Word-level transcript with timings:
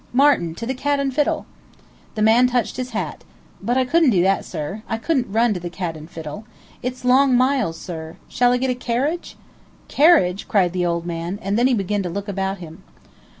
Martin, 0.13 0.55
to 0.55 0.65
the 0.65 0.73
Cat 0.73 0.99
and 0.99 1.13
Fiddle!" 1.13 1.45
The 2.15 2.23
man 2.23 2.47
touched 2.47 2.77
his 2.77 2.89
hat. 2.89 3.23
"But 3.61 3.77
I 3.77 3.85
couldn't 3.85 4.09
do 4.09 4.23
that, 4.23 4.43
sir. 4.45 4.81
I 4.89 4.97
couldn't 4.97 5.31
run 5.31 5.53
to 5.53 5.59
the 5.59 5.69
Cat 5.69 5.95
and 5.95 6.09
Fiddle. 6.09 6.43
It's 6.81 7.05
long 7.05 7.37
miles, 7.37 7.77
sir. 7.79 8.15
Shall 8.27 8.51
I 8.51 8.57
get 8.57 8.71
a 8.71 8.73
carriage?" 8.73 9.37
"Carriage!" 9.89 10.47
cried 10.47 10.73
the 10.73 10.87
old 10.87 11.05
man, 11.05 11.37
and 11.43 11.55
then 11.55 11.67
he 11.67 11.75
began 11.75 12.01
to 12.01 12.09
look 12.09 12.27
about 12.27 12.57
him. 12.57 12.81